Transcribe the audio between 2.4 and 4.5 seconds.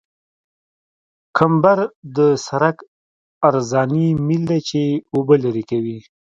سرک عرضاني میل